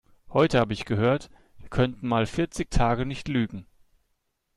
Heute 0.29 0.59
habe 0.59 0.73
ich 0.73 0.85
gehört, 0.85 1.29
wir 1.59 1.69
könnten 1.69 2.07
mal 2.07 2.25
vierzig 2.25 2.71
Tage 2.71 3.05
nicht 3.05 3.27
Lügen. 3.27 3.67